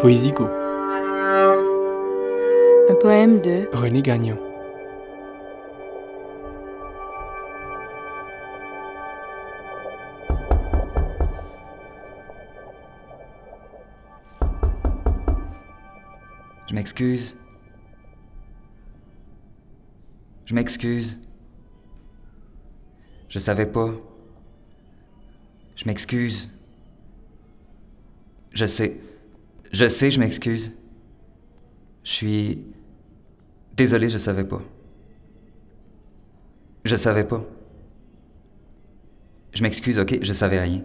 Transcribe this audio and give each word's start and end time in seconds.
Poésico, 0.00 0.44
Un 2.88 2.94
poème 2.94 3.42
de 3.42 3.68
René 3.70 4.00
Gagnon. 4.00 4.38
Je 16.66 16.74
m'excuse. 16.74 17.36
Je 20.46 20.54
m'excuse. 20.54 21.18
Je 23.28 23.38
savais 23.38 23.66
pas. 23.66 23.90
Je 25.76 25.84
m'excuse. 25.84 26.48
Je 28.52 28.64
sais. 28.64 28.98
Je 29.70 29.88
sais, 29.88 30.10
je 30.10 30.20
m'excuse. 30.20 30.72
Je 32.04 32.10
suis... 32.10 32.64
Désolé, 33.76 34.08
je 34.08 34.18
savais 34.18 34.44
pas. 34.44 34.62
Je 36.84 36.96
savais 36.96 37.24
pas. 37.24 37.44
Je 39.52 39.62
m'excuse, 39.62 39.98
ok? 39.98 40.18
Je 40.22 40.32
savais 40.32 40.60
rien. 40.60 40.82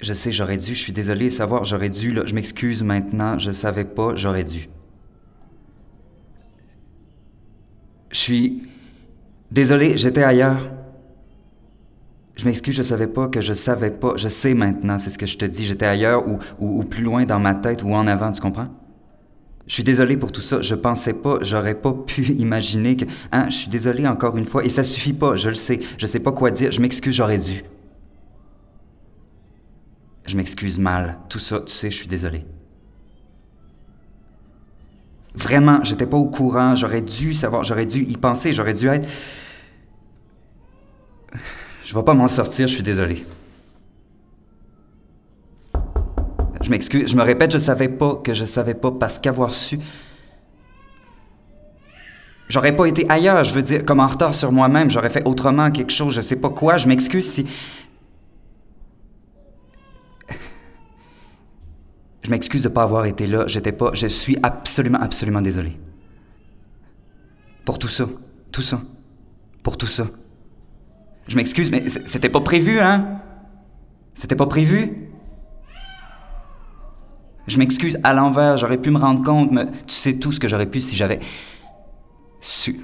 Je 0.00 0.14
sais, 0.14 0.30
j'aurais 0.30 0.58
dû, 0.58 0.74
je 0.74 0.80
suis 0.80 0.92
désolé, 0.92 1.30
savoir, 1.30 1.64
j'aurais 1.64 1.88
dû, 1.88 2.14
je 2.26 2.34
m'excuse 2.34 2.82
maintenant, 2.82 3.38
je 3.38 3.50
savais 3.50 3.84
pas, 3.84 4.14
j'aurais 4.14 4.44
dû. 4.44 4.68
Je 8.10 8.18
suis 8.18 8.62
désolé, 9.50 9.96
j'étais 9.96 10.22
ailleurs. 10.22 10.75
Je 12.36 12.44
m'excuse, 12.44 12.74
je 12.76 12.82
savais 12.82 13.06
pas 13.06 13.28
que 13.28 13.40
je 13.40 13.54
savais 13.54 13.90
pas, 13.90 14.12
je 14.16 14.28
sais 14.28 14.54
maintenant, 14.54 14.98
c'est 14.98 15.10
ce 15.10 15.18
que 15.18 15.26
je 15.26 15.38
te 15.38 15.44
dis, 15.46 15.64
j'étais 15.64 15.86
ailleurs 15.86 16.24
ou, 16.58 16.84
plus 16.84 17.02
loin 17.02 17.24
dans 17.24 17.38
ma 17.38 17.54
tête 17.54 17.82
ou 17.82 17.92
en 17.94 18.06
avant, 18.06 18.30
tu 18.30 18.40
comprends? 18.40 18.68
Je 19.66 19.74
suis 19.74 19.84
désolé 19.84 20.16
pour 20.16 20.30
tout 20.30 20.42
ça, 20.42 20.60
je 20.60 20.74
pensais 20.74 21.14
pas, 21.14 21.38
j'aurais 21.40 21.74
pas 21.74 21.92
pu 21.92 22.22
imaginer 22.34 22.96
que... 22.96 23.06
Hein, 23.32 23.46
je 23.48 23.56
suis 23.56 23.68
désolé 23.68 24.06
encore 24.06 24.36
une 24.36 24.46
fois, 24.46 24.64
et 24.64 24.68
ça 24.68 24.84
suffit 24.84 25.14
pas, 25.14 25.34
je 25.34 25.48
le 25.48 25.54
sais, 25.54 25.80
je 25.98 26.06
sais 26.06 26.20
pas 26.20 26.32
quoi 26.32 26.50
dire, 26.50 26.70
je 26.70 26.80
m'excuse, 26.80 27.14
j'aurais 27.14 27.38
dû. 27.38 27.64
Je 30.26 30.36
m'excuse 30.36 30.78
mal. 30.78 31.18
Tout 31.28 31.38
ça, 31.38 31.60
tu 31.60 31.72
sais, 31.72 31.90
je 31.90 31.96
suis 31.96 32.08
désolé. 32.08 32.44
Vraiment, 35.34 35.84
j'étais 35.84 36.06
pas 36.06 36.16
au 36.16 36.28
courant. 36.28 36.74
J'aurais 36.74 37.02
dû 37.02 37.34
savoir, 37.34 37.62
j'aurais 37.62 37.86
dû 37.86 38.02
y 38.02 38.16
penser, 38.16 38.52
j'aurais 38.52 38.74
dû 38.74 38.88
être. 38.88 39.08
Je 41.86 41.94
vais 41.94 42.02
pas 42.02 42.14
m'en 42.14 42.26
sortir, 42.26 42.66
je 42.66 42.74
suis 42.74 42.82
désolé. 42.82 43.24
Je 46.60 46.68
m'excuse, 46.68 47.08
je 47.08 47.16
me 47.16 47.22
répète, 47.22 47.52
je 47.52 47.58
savais 47.58 47.88
pas 47.88 48.16
que 48.16 48.34
je 48.34 48.44
savais 48.44 48.74
pas 48.74 48.90
parce 48.90 49.20
qu'avoir 49.20 49.54
su. 49.54 49.78
J'aurais 52.48 52.74
pas 52.74 52.86
été 52.86 53.08
ailleurs, 53.08 53.44
je 53.44 53.54
veux 53.54 53.62
dire, 53.62 53.84
comme 53.84 54.00
en 54.00 54.08
retard 54.08 54.34
sur 54.34 54.50
moi-même, 54.50 54.90
j'aurais 54.90 55.10
fait 55.10 55.24
autrement 55.28 55.70
quelque 55.70 55.92
chose, 55.92 56.12
je 56.12 56.20
sais 56.20 56.34
pas 56.34 56.50
quoi, 56.50 56.76
je 56.76 56.88
m'excuse 56.88 57.30
si. 57.30 57.46
Je 62.22 62.30
m'excuse 62.30 62.64
de 62.64 62.68
pas 62.68 62.82
avoir 62.82 63.06
été 63.06 63.28
là. 63.28 63.44
J'étais 63.46 63.70
pas. 63.70 63.92
Je 63.94 64.08
suis 64.08 64.36
absolument, 64.42 64.98
absolument 65.00 65.40
désolé. 65.40 65.78
Pour 67.64 67.78
tout 67.78 67.86
ça. 67.86 68.08
Tout 68.50 68.62
ça. 68.62 68.80
Pour 69.62 69.76
tout 69.78 69.86
ça. 69.86 70.08
Je 71.36 71.38
m'excuse, 71.38 71.70
mais 71.70 71.82
c'était 72.06 72.30
pas 72.30 72.40
prévu, 72.40 72.80
hein? 72.80 73.20
C'était 74.14 74.36
pas 74.36 74.46
prévu? 74.46 75.10
Je 77.46 77.58
m'excuse 77.58 77.98
à 78.02 78.14
l'envers. 78.14 78.56
J'aurais 78.56 78.78
pu 78.78 78.90
me 78.90 78.96
rendre 78.96 79.22
compte, 79.22 79.52
mais 79.52 79.66
tu 79.86 79.94
sais 79.94 80.14
tout 80.14 80.32
ce 80.32 80.40
que 80.40 80.48
j'aurais 80.48 80.64
pu 80.64 80.80
si 80.80 80.96
j'avais 80.96 81.20
su. 82.40 82.80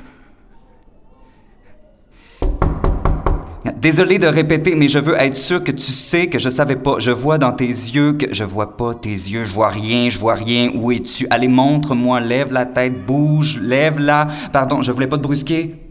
Désolé 3.78 4.18
de 4.18 4.26
répéter, 4.26 4.74
mais 4.74 4.88
je 4.88 4.98
veux 4.98 5.14
être 5.18 5.38
sûr 5.38 5.64
que 5.64 5.72
tu 5.72 5.90
sais 5.90 6.26
que 6.26 6.38
je 6.38 6.50
savais 6.50 6.76
pas. 6.76 6.96
Je 6.98 7.10
vois 7.10 7.38
dans 7.38 7.52
tes 7.52 7.64
yeux 7.64 8.12
que 8.12 8.34
je 8.34 8.44
vois 8.44 8.76
pas 8.76 8.94
tes 8.94 9.08
yeux. 9.08 9.46
Je 9.46 9.54
vois 9.54 9.70
rien, 9.70 10.10
je 10.10 10.18
vois 10.18 10.34
rien. 10.34 10.70
Où 10.74 10.92
es-tu? 10.92 11.26
Allez, 11.30 11.48
montre-moi. 11.48 12.20
Lève 12.20 12.52
la 12.52 12.66
tête, 12.66 13.06
bouge, 13.06 13.58
lève-la. 13.62 14.28
Pardon, 14.52 14.82
je 14.82 14.92
voulais 14.92 15.06
pas 15.06 15.16
te 15.16 15.22
brusquer. 15.22 15.81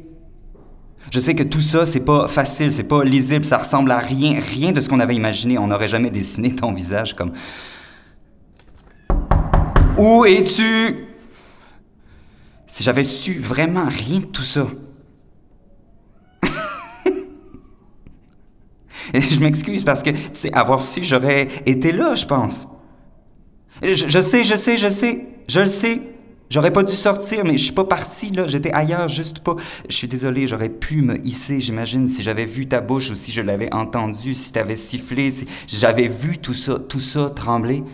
Je 1.12 1.20
sais 1.20 1.36
que 1.36 1.44
tout 1.44 1.60
ça, 1.60 1.86
c'est 1.86 2.00
pas 2.00 2.30
facile, 2.30 2.72
c'est 2.72 2.86
pas 2.86 3.04
lisible, 3.04 3.44
ça 3.44 3.58
ressemble 3.58 3.92
à 3.92 4.00
rien, 4.00 4.40
rien 4.40 4.72
de 4.72 4.80
ce 4.80 4.88
qu'on 4.88 5.02
avait 5.02 5.14
imaginé. 5.16 5.58
On 5.58 5.68
n'aurait 5.68 5.90
jamais 5.90 6.10
dessiné 6.10 6.56
ton 6.56 6.72
visage 6.72 7.14
comme. 7.16 7.32
Où 9.98 10.24
es-tu? 10.24 11.04
Si 12.66 12.84
j'avais 12.84 13.04
su 13.04 13.34
vraiment 13.34 13.84
rien 13.86 14.20
de 14.22 14.26
tout 14.26 14.42
ça. 14.42 14.68
Je 19.14 19.40
m'excuse 19.42 19.84
parce 19.84 20.02
que, 20.04 20.12
tu 20.12 20.18
sais, 20.34 20.54
avoir 20.54 20.82
su, 20.82 21.04
j'aurais 21.04 21.50
été 21.66 21.92
là, 21.92 22.16
je 22.16 22.26
pense. 22.26 22.70
Je, 23.84 24.08
je 24.08 24.22
sais, 24.22 24.46
je 24.46 24.56
sais, 24.56 24.78
je 24.78 24.88
sais, 24.88 25.28
je 25.50 25.60
le 25.60 25.68
sais. 25.68 26.02
J'aurais 26.52 26.74
pas 26.74 26.84
dû 26.84 26.94
sortir, 26.94 27.46
mais 27.46 27.58
je 27.58 27.64
suis 27.64 27.74
pas 27.74 27.86
parti, 27.86 28.30
là. 28.30 28.46
J'étais 28.46 28.74
ailleurs, 28.74 29.08
juste 29.08 29.40
pas. 29.40 29.56
Je 29.88 29.96
suis 29.96 30.10
désolé, 30.10 30.48
j'aurais 30.48 30.68
pu 30.68 31.02
me 31.02 31.18
hisser, 31.26 31.62
j'imagine, 31.62 32.10
si 32.10 32.24
j'avais 32.24 32.44
vu 32.44 32.68
ta 32.68 32.82
bouche 32.82 33.10
ou 33.10 33.16
si 33.16 33.32
je 33.32 33.42
l'avais 33.42 33.74
entendu, 33.74 34.36
si 34.36 34.52
t'avais 34.52 34.76
sifflé, 34.76 35.32
si 35.32 35.48
j'avais 35.70 36.08
vu 36.08 36.40
tout 36.40 36.54
ça, 36.54 36.78
tout 36.78 37.00
ça 37.00 37.30
trembler. 37.30 37.86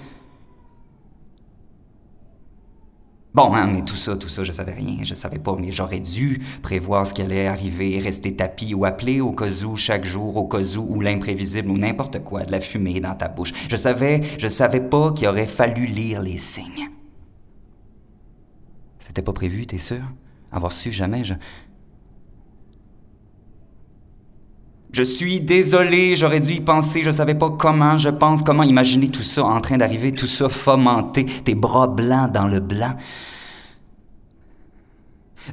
Bon, 3.35 3.53
hein, 3.53 3.69
mais 3.72 3.84
tout 3.84 3.95
ça, 3.95 4.16
tout 4.16 4.28
ça, 4.28 4.44
je 4.44 4.51
savais 4.51 4.74
rien, 4.74 5.03
je 5.03 5.13
savais 5.13 5.38
pas, 5.38 5.56
mais 5.59 5.72
j'aurais 5.72 6.00
dû 6.00 6.41
prévoir 6.63 7.06
ce 7.06 7.13
qui 7.13 7.22
allait 7.22 7.45
arriver, 7.45 8.00
rester 8.00 8.35
tapis 8.35 8.74
ou 8.74 8.85
appeler 8.85 9.22
au 9.22 9.34
cas 9.34 9.45
chaque 9.75 10.06
jour, 10.06 10.35
au 10.35 10.47
cas 10.47 10.63
ou 10.79 11.00
l'imprévisible, 11.00 11.69
ou 11.69 11.78
n'importe 11.78 12.24
quoi, 12.24 12.44
de 12.44 12.51
la 12.51 12.59
fumée 12.59 13.00
dans 13.01 13.13
ta 13.13 13.28
bouche. 13.28 13.53
Je 13.69 13.75
savais, 13.75 14.22
je 14.39 14.47
savais 14.47 14.81
pas 14.81 15.12
qu'il 15.12 15.28
aurait 15.28 15.45
fallu 15.45 15.85
lire 15.85 16.24
les 16.24 16.39
signes. 16.39 16.89
C'était 19.07 19.22
pas 19.22 19.34
prévu, 19.34 19.66
t'es 19.66 19.78
sûr? 19.78 20.01
Avoir 20.51 20.73
su 20.73 20.91
jamais, 20.91 21.23
je. 21.23 21.34
Je 24.91 25.03
suis 25.03 25.40
désolé, 25.41 26.16
j'aurais 26.16 26.40
dû 26.40 26.53
y 26.53 26.62
penser, 26.62 27.03
je 27.03 27.12
savais 27.12 27.35
pas 27.35 27.50
comment, 27.50 27.97
je 27.97 28.09
pense 28.09 28.41
comment 28.41 28.63
imaginer 28.63 29.09
tout 29.09 29.22
ça 29.22 29.44
en 29.44 29.62
train 29.62 29.78
d'arriver, 29.78 30.12
tout 30.12 30.28
ça 30.28 30.50
fomenté, 30.50 31.25
tes 31.25 31.56
bras 31.56 31.88
blancs 31.88 32.31
dans 32.31 32.47
le 32.47 32.59
blanc. 32.59 32.95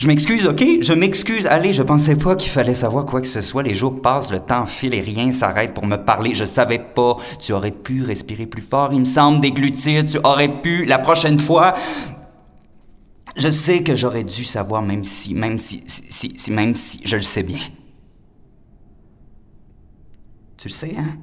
Je 0.01 0.09
m'excuse, 0.09 0.47
ok? 0.47 0.65
Je 0.81 0.93
m'excuse. 0.93 1.47
Allez, 1.47 1.73
je 1.73 1.83
pensais 1.83 2.17
pas 2.17 2.35
qu'il 2.35 2.51
fallait 2.51 2.75
savoir 2.75 3.07
quoi 3.07 3.21
que 3.21 3.29
ce 3.29 3.41
soit. 3.41 3.63
Les 3.63 3.75
jours 3.75 4.03
passent, 4.03 4.33
le 4.33 4.41
temps 4.41 4.67
file 4.67 4.93
et 4.93 5.01
rien 5.01 5.31
s'arrête 5.31 5.73
pour 5.73 5.87
me 5.87 5.97
parler. 5.97 6.35
Je 6.35 6.45
savais 6.45 6.81
pas. 6.81 7.17
Tu 7.39 7.53
aurais 7.53 7.71
pu 7.71 8.03
respirer 8.03 8.47
plus 8.47 8.63
fort, 8.63 8.89
il 8.93 9.01
me 9.01 9.05
semble, 9.05 9.41
déglutir. 9.41 10.05
Tu 10.05 10.19
aurais 10.25 10.49
pu, 10.49 10.85
la 10.85 10.99
prochaine 10.99 11.39
fois. 11.39 11.75
Je 13.37 13.51
sais 13.51 13.83
que 13.83 13.97
j'aurais 13.97 14.25
dû 14.25 14.45
savoir, 14.45 14.83
même 14.83 15.05
si, 15.05 15.35
même 15.35 15.59
si, 15.59 15.83
si, 15.87 16.33
si, 16.37 16.51
même 16.53 16.77
si, 16.77 17.01
je 17.05 17.17
le 17.17 17.23
sais 17.23 17.43
bien. 17.43 17.59
Tu 20.57 20.69
le 20.69 20.73
sais, 20.73 20.95
hein? 20.97 21.19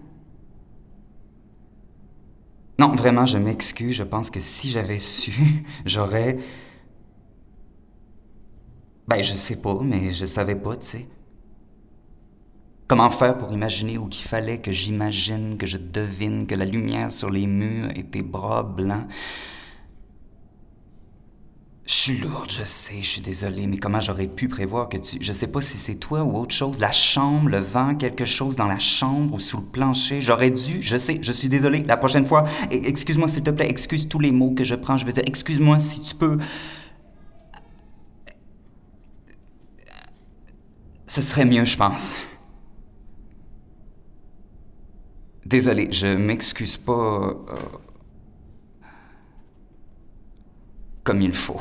Non, 2.78 2.90
vraiment, 2.90 3.26
je 3.26 3.38
m'excuse. 3.38 3.96
Je 3.96 4.04
pense 4.04 4.30
que 4.30 4.40
si 4.40 4.70
j'avais 4.70 5.00
su, 5.00 5.32
j'aurais. 5.86 6.38
Ben, 9.08 9.22
je 9.22 9.34
sais 9.34 9.56
pas, 9.56 9.80
mais 9.82 10.12
je 10.12 10.26
savais 10.26 10.56
pas, 10.56 10.76
tu 10.76 10.88
sais. 10.88 11.08
Comment 12.88 13.10
faire 13.10 13.38
pour 13.38 13.54
imaginer 13.54 13.98
où 13.98 14.08
qu'il 14.08 14.28
fallait 14.28 14.60
que 14.60 14.72
j'imagine, 14.72 15.58
que 15.58 15.66
je 15.66 15.78
devine, 15.78 16.46
que 16.46 16.56
la 16.56 16.66
lumière 16.66 17.10
sur 17.10 17.30
les 17.30 17.48
murs 17.48 17.90
et 17.96 18.04
tes 18.04 18.22
bras 18.22 18.64
blancs? 18.64 19.07
Je 21.92 21.98
suis 21.98 22.18
lourde, 22.18 22.50
je 22.50 22.64
sais, 22.64 23.02
je 23.02 23.06
suis 23.06 23.22
désolée, 23.22 23.68
mais 23.68 23.78
comment 23.78 24.00
j'aurais 24.00 24.30
pu 24.30 24.48
prévoir 24.48 24.88
que 24.88 24.96
tu... 24.96 25.18
Je 25.20 25.34
sais 25.34 25.48
pas 25.48 25.60
si 25.60 25.78
c'est 25.78 25.96
toi 25.96 26.24
ou 26.24 26.38
autre 26.38 26.56
chose, 26.56 26.80
la 26.80 26.94
chambre, 26.94 27.50
le 27.50 27.58
vent, 27.58 27.96
quelque 27.96 28.24
chose 28.24 28.56
dans 28.56 28.68
la 28.68 28.80
chambre 28.80 29.34
ou 29.34 29.40
sous 29.40 29.58
le 29.58 29.66
plancher. 29.66 30.22
J'aurais 30.22 30.52
dû, 30.52 30.82
je 30.82 30.96
sais, 30.96 31.20
je 31.22 31.34
suis 31.34 31.50
désolée. 31.50 31.84
La 31.84 31.98
prochaine 31.98 32.26
fois, 32.26 32.46
excuse-moi 32.72 33.28
s'il 33.28 33.44
te 33.44 33.50
plaît, 33.50 33.70
excuse 33.70 34.08
tous 34.08 34.20
les 34.20 34.32
mots 34.32 34.52
que 34.52 34.64
je 34.64 34.76
prends. 34.76 34.96
Je 34.96 35.06
veux 35.06 35.12
dire, 35.12 35.26
excuse-moi 35.26 35.80
si 35.80 36.02
tu 36.02 36.16
peux... 36.16 36.38
Ce 41.08 41.22
serait 41.22 41.44
mieux, 41.44 41.66
je 41.66 41.76
pense. 41.76 42.14
Désolé, 45.46 45.90
je 45.92 46.08
m'excuse 46.08 46.78
pas... 46.78 46.94
euh, 46.94 47.44
comme 51.04 51.22
il 51.22 51.34
faut. 51.34 51.60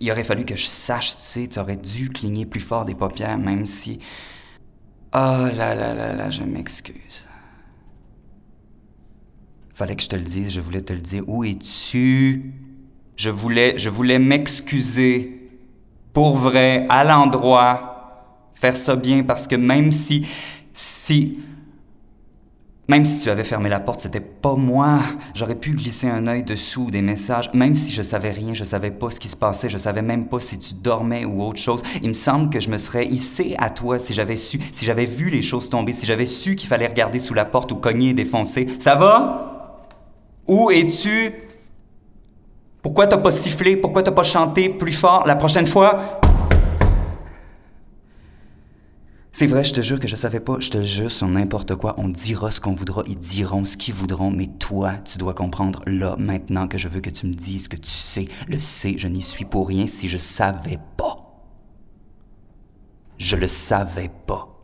Il 0.00 0.10
aurait 0.12 0.24
fallu 0.24 0.44
que 0.44 0.56
je 0.56 0.66
sache, 0.66 1.16
tu 1.16 1.22
sais, 1.22 1.48
tu 1.48 1.58
aurais 1.58 1.76
dû 1.76 2.10
cligner 2.10 2.46
plus 2.46 2.60
fort 2.60 2.84
des 2.84 2.94
paupières, 2.94 3.38
même 3.38 3.66
si... 3.66 3.98
Oh 5.14 5.48
là 5.56 5.74
là 5.74 5.94
là 5.94 6.12
là, 6.12 6.30
je 6.30 6.42
m'excuse. 6.42 7.24
Fallait 9.74 9.96
que 9.96 10.02
je 10.02 10.08
te 10.08 10.16
le 10.16 10.22
dise, 10.22 10.52
je 10.52 10.60
voulais 10.60 10.82
te 10.82 10.92
le 10.92 11.00
dire. 11.00 11.22
Où 11.28 11.44
es-tu? 11.44 12.52
Je 13.16 13.30
voulais, 13.30 13.78
je 13.78 13.88
voulais 13.88 14.18
m'excuser. 14.18 15.50
Pour 16.12 16.36
vrai, 16.36 16.86
à 16.88 17.04
l'endroit. 17.04 18.50
Faire 18.54 18.76
ça 18.76 18.96
bien 18.96 19.22
parce 19.22 19.46
que 19.46 19.54
même 19.54 19.92
si, 19.92 20.26
si, 20.72 21.38
même 22.88 23.04
si 23.04 23.20
tu 23.20 23.28
avais 23.28 23.44
fermé 23.44 23.68
la 23.68 23.80
porte, 23.80 24.00
c'était 24.00 24.18
pas 24.18 24.54
moi. 24.54 24.98
J'aurais 25.34 25.54
pu 25.54 25.72
glisser 25.72 26.08
un 26.08 26.26
œil 26.26 26.42
dessous 26.42 26.90
des 26.90 27.02
messages, 27.02 27.50
même 27.52 27.74
si 27.74 27.92
je 27.92 28.00
savais 28.00 28.30
rien, 28.30 28.54
je 28.54 28.64
savais 28.64 28.90
pas 28.90 29.10
ce 29.10 29.20
qui 29.20 29.28
se 29.28 29.36
passait, 29.36 29.68
je 29.68 29.76
savais 29.76 30.00
même 30.00 30.26
pas 30.26 30.40
si 30.40 30.58
tu 30.58 30.72
dormais 30.72 31.26
ou 31.26 31.42
autre 31.42 31.60
chose. 31.60 31.82
Il 32.02 32.08
me 32.08 32.14
semble 32.14 32.48
que 32.48 32.60
je 32.60 32.70
me 32.70 32.78
serais 32.78 33.04
hissé 33.04 33.54
à 33.58 33.68
toi 33.68 33.98
si 33.98 34.14
j'avais 34.14 34.38
su, 34.38 34.58
si 34.72 34.86
j'avais 34.86 35.04
vu 35.04 35.28
les 35.28 35.42
choses 35.42 35.68
tomber, 35.68 35.92
si 35.92 36.06
j'avais 36.06 36.24
su 36.24 36.56
qu'il 36.56 36.68
fallait 36.68 36.86
regarder 36.86 37.18
sous 37.18 37.34
la 37.34 37.44
porte 37.44 37.72
ou 37.72 37.76
cogner 37.76 38.10
et 38.10 38.14
défoncer. 38.14 38.66
Ça 38.78 38.94
va? 38.94 39.84
Où 40.46 40.70
es-tu? 40.70 41.34
Pourquoi 42.80 43.06
t'as 43.06 43.18
pas 43.18 43.30
sifflé? 43.30 43.76
Pourquoi 43.76 44.02
t'as 44.02 44.12
pas 44.12 44.22
chanté 44.22 44.70
plus 44.70 44.92
fort 44.92 45.24
la 45.26 45.36
prochaine 45.36 45.66
fois? 45.66 46.20
C'est 49.38 49.46
vrai, 49.46 49.62
je 49.62 49.72
te 49.72 49.80
jure 49.80 50.00
que 50.00 50.08
je 50.08 50.16
savais 50.16 50.40
pas, 50.40 50.56
je 50.58 50.68
te 50.68 50.82
jure 50.82 51.12
sur 51.12 51.28
n'importe 51.28 51.76
quoi, 51.76 51.94
on 51.96 52.08
dira 52.08 52.50
ce 52.50 52.60
qu'on 52.60 52.72
voudra, 52.72 53.04
ils 53.06 53.16
diront 53.16 53.64
ce 53.64 53.76
qu'ils 53.76 53.94
voudront, 53.94 54.32
mais 54.32 54.48
toi, 54.48 54.94
tu 55.04 55.16
dois 55.16 55.32
comprendre 55.32 55.80
là, 55.86 56.16
maintenant 56.18 56.66
que 56.66 56.76
je 56.76 56.88
veux 56.88 56.98
que 56.98 57.08
tu 57.08 57.24
me 57.24 57.34
dises 57.34 57.68
que 57.68 57.76
tu 57.76 57.88
sais, 57.88 58.26
le 58.48 58.58
sais, 58.58 58.96
je 58.98 59.06
n'y 59.06 59.22
suis 59.22 59.44
pour 59.44 59.68
rien 59.68 59.86
si 59.86 60.08
je 60.08 60.18
savais 60.18 60.80
pas. 60.96 61.40
Je 63.18 63.36
le 63.36 63.46
savais 63.46 64.10
pas. 64.26 64.58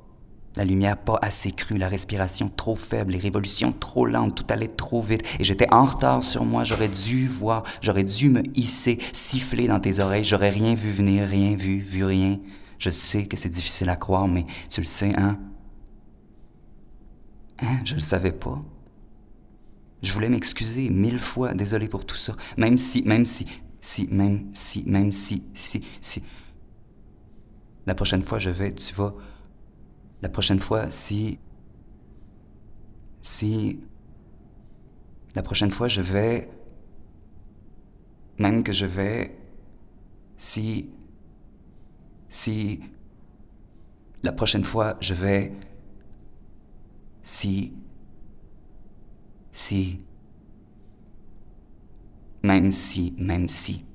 La 0.56 0.64
lumière 0.64 0.96
pas 0.96 1.20
assez 1.22 1.52
crue, 1.52 1.78
la 1.78 1.88
respiration 1.88 2.48
trop 2.48 2.74
faible, 2.74 3.12
les 3.12 3.18
révolutions 3.18 3.70
trop 3.70 4.06
lentes, 4.06 4.34
tout 4.34 4.52
allait 4.52 4.66
trop 4.66 5.02
vite 5.02 5.22
et 5.38 5.44
j'étais 5.44 5.72
en 5.72 5.84
retard 5.84 6.24
sur 6.24 6.44
moi. 6.44 6.64
J'aurais 6.64 6.88
dû 6.88 7.28
voir, 7.28 7.62
j'aurais 7.80 8.02
dû 8.02 8.28
me 8.28 8.42
hisser, 8.58 8.98
siffler 9.12 9.68
dans 9.68 9.78
tes 9.78 10.00
oreilles. 10.00 10.24
J'aurais 10.24 10.50
rien 10.50 10.74
vu 10.74 10.90
venir, 10.90 11.28
rien 11.28 11.54
vu, 11.54 11.78
vu 11.78 12.04
rien. 12.04 12.40
Je 12.78 12.90
sais 12.90 13.26
que 13.26 13.36
c'est 13.36 13.48
difficile 13.48 13.88
à 13.88 13.96
croire, 13.96 14.28
mais 14.28 14.46
tu 14.68 14.80
le 14.80 14.86
sais, 14.86 15.14
hein? 15.16 15.38
Hein? 17.60 17.78
Je 17.84 17.94
le 17.94 18.00
savais 18.00 18.32
pas. 18.32 18.60
Je 20.02 20.12
voulais 20.12 20.28
m'excuser 20.28 20.90
mille 20.90 21.18
fois, 21.18 21.54
désolé 21.54 21.88
pour 21.88 22.04
tout 22.04 22.16
ça. 22.16 22.36
Même 22.56 22.76
si, 22.76 23.02
même 23.04 23.24
si, 23.24 23.46
si, 23.80 24.06
même 24.08 24.50
si, 24.52 24.84
même 24.86 25.12
si, 25.12 25.44
si, 25.54 25.82
si. 26.00 26.22
La 27.86 27.94
prochaine 27.94 28.22
fois, 28.22 28.38
je 28.38 28.50
vais, 28.50 28.74
tu 28.74 28.94
vas. 28.94 29.14
La 30.20 30.28
prochaine 30.28 30.60
fois, 30.60 30.90
si. 30.90 31.38
Si. 33.22 33.80
La 35.34 35.42
prochaine 35.42 35.70
fois, 35.70 35.88
je 35.88 36.02
vais. 36.02 36.50
Même 38.38 38.62
que 38.62 38.72
je 38.72 38.86
vais. 38.86 39.38
Si 40.36 40.90
si 42.34 42.80
la 44.24 44.32
prochaine 44.32 44.64
fois 44.64 44.96
je 45.00 45.14
vais, 45.14 45.52
si, 47.22 47.72
si, 49.52 50.04
même 52.42 52.72
si, 52.72 53.14
même 53.18 53.48
si. 53.48 53.86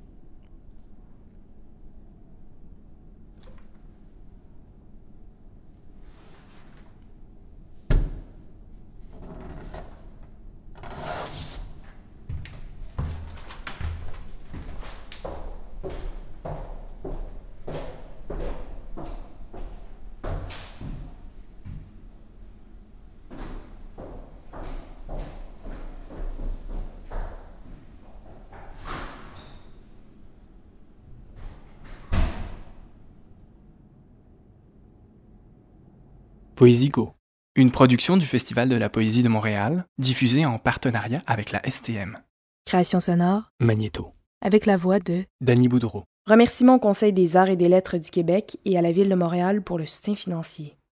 Poésico, 36.60 37.14
une 37.56 37.70
production 37.70 38.18
du 38.18 38.26
Festival 38.26 38.68
de 38.68 38.76
la 38.76 38.90
Poésie 38.90 39.22
de 39.22 39.30
Montréal, 39.30 39.86
diffusée 39.96 40.44
en 40.44 40.58
partenariat 40.58 41.22
avec 41.26 41.52
la 41.52 41.62
STM. 41.64 42.18
Création 42.66 43.00
sonore, 43.00 43.44
Magnéto, 43.60 44.12
avec 44.44 44.66
la 44.66 44.76
voix 44.76 44.98
de 44.98 45.24
Danny 45.40 45.68
Boudreau. 45.68 46.04
Remerciements 46.28 46.74
au 46.74 46.78
Conseil 46.78 47.14
des 47.14 47.38
arts 47.38 47.48
et 47.48 47.56
des 47.56 47.70
lettres 47.70 47.96
du 47.96 48.10
Québec 48.10 48.58
et 48.66 48.76
à 48.76 48.82
la 48.82 48.92
Ville 48.92 49.08
de 49.08 49.14
Montréal 49.14 49.62
pour 49.62 49.78
le 49.78 49.86
soutien 49.86 50.14
financier. 50.14 50.76